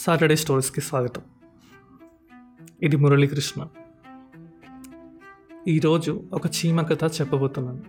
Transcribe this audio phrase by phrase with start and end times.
[0.00, 1.22] Saturday స్టోరీస్కి స్వాగతం.
[2.82, 3.66] ఇది మురళీకృష్ణ.
[5.68, 7.82] ఈరోజు ఒక చీమ కథ చెప్పబోతున్నాను.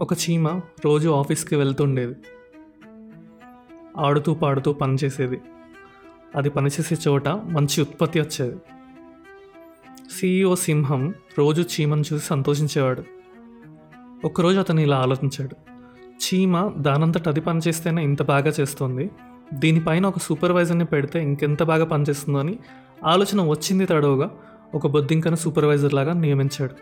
[0.00, 2.14] ఒక చీమ రోజు ఆఫీస్కి వెళ్తుండేది.
[3.98, 5.40] ఆడుతూ పాడుతూ పనిచేసేది.
[6.36, 8.56] అది పనిచేసే చోట మంచి ఉత్పత్తి వచ్చేది.
[10.12, 13.04] సీఈఓ సింహం రోజు చీమను చూసి సంతోషించేవాడు.
[14.24, 15.56] ఒకరోజు అతను ఇలా ఆలోచించాడు.
[16.10, 19.10] చీమ దానంతట అది పనిచేస్తేనే ఇంత బాగా చేస్తుంది.
[19.54, 22.58] దీనిపైన ఒక సూపర్వైజర్ని పెడితే ఇంకెంత బాగా పనిచేస్తుందని
[23.04, 24.30] ఆలోచన వచ్చింది తడవుగా
[24.74, 26.74] ఒక బొద్దింకను సూపర్వైజర్ లాగా నియమించాడు.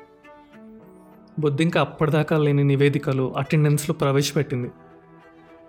[1.41, 4.71] బొద్దింక అప్పటిదాకా లేని నివేదికలు అటెండెన్స్లో ప్రవేశపెట్టింది.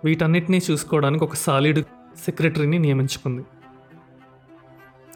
[0.04, 1.84] వీటన్నిటినీ చూసుకోవడానికి ఒక సాలిడ్
[2.24, 3.44] సెక్రటరీని నియమించుకుంది.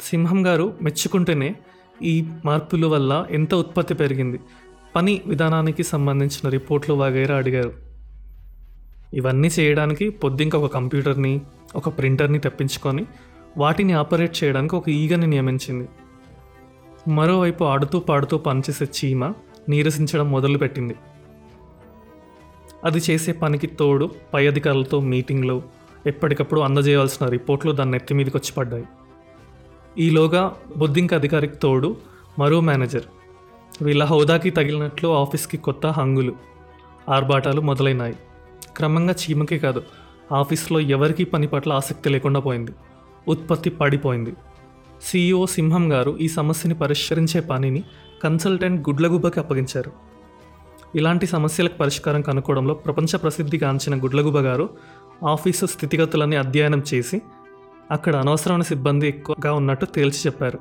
[0.02, 1.56] సింహం గారు మెచ్చుకుంటేనే
[2.02, 4.40] ఈ మార్పుల వల్ల ఎంత ఉత్పత్తి పెరిగింది?
[4.96, 7.83] పని విధానానికి సంబంధించిన రిపోర్ట్లు వగైరా అడిగారు.
[9.14, 11.40] ఇవన్నీ చేయడానికి పొద్దుంక ఒక కంప్యూటర్ని
[11.76, 13.06] ఒక ప్రింటర్ని తెప్పించుకొని
[13.58, 15.88] వాటిని ఆపరేట్ చేయడానికి ఒక ఈగని నియమించింది.
[17.08, 19.32] మరోవైపు ఆడుతూ పాడుతూ పనిచేసే చీమ
[19.68, 20.94] నీరసించడం మొదలుపెట్టింది.
[22.84, 25.62] అది చేసే పనికి తోడు పై అధికారులతో మీటింగ్లు
[26.06, 28.84] ఎప్పటికప్పుడు అందజేయవలసిన రిపోర్ట్లు దాని నెత్తి మీదకి వచ్చి పడ్డాయి.
[29.98, 31.96] ఈలోగా బొద్దింక అధికారికి తోడు
[32.38, 33.02] మరో మేనేజర్.
[33.82, 36.34] వీళ్ళ హోదాకి తగిలినట్లు ఆఫీస్కి కొత్త హంగులు
[37.08, 38.14] ఆర్భాటాలు మొదలైనాయి.
[38.76, 39.82] క్రమంగా చీమకే కాదు
[40.32, 42.70] ఆఫీస్లో ఎవరికీ పని పట్ల ఆసక్తి లేకుండా పోయింది.
[43.28, 44.34] ఉత్పత్తి పడిపోయింది.
[45.02, 47.84] సీఈఓ సింహం గారు ఈ సమస్యని పరిష్కరించే పనిని
[48.24, 49.92] కన్సల్టెంట్ గుడ్లగుబ్బకి అప్పగించారు.
[50.94, 54.70] ఇలాంటి సమస్యలకు పరిష్కారం కనుక్కోవడంలో ప్రపంచ ప్రసిద్ధిగాంచిన గుడ్లగుబ్బ గారు
[55.28, 57.22] ఆఫీసు స్థితిగతులని అధ్యయనం చేసి
[57.90, 60.58] అక్కడ అనవసరమైన సిబ్బంది ఎక్కువగా ఉన్నట్టు తేల్చి చెప్పారు.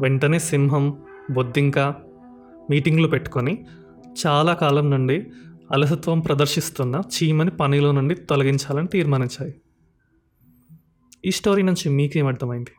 [0.00, 0.96] వెంటనే సింహం
[1.30, 1.78] బొద్దింక
[2.70, 3.64] మీటింగ్లు పెట్టుకొని
[4.26, 5.26] చాలా కాలం నుండి
[5.72, 9.54] అలసత్వం ప్రదర్శిస్తున్న చీమని పనిలో నుండి తొలగించాలని తీర్మానించాయి.
[11.24, 12.70] ఈ స్టోరీ నుంచి మీకేం అర్థమైంది?